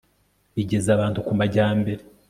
[0.55, 2.01] bigeza abantu ku majyambere